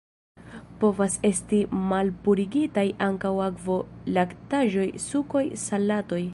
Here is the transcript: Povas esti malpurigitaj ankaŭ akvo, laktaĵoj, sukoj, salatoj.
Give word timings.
Povas 0.83 1.17
esti 1.29 1.59
malpurigitaj 1.91 2.87
ankaŭ 3.09 3.35
akvo, 3.51 3.79
laktaĵoj, 4.19 4.91
sukoj, 5.09 5.47
salatoj. 5.69 6.23